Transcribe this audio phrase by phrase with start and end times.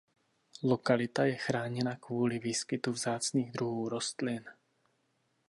[0.63, 4.45] Lokalita je chráněna kvůli výskytu vzácných druhů rostlin.